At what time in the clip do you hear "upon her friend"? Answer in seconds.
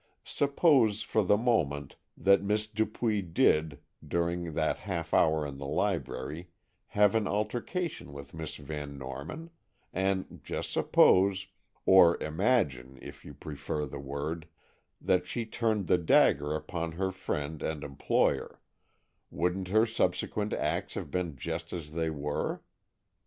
16.55-17.61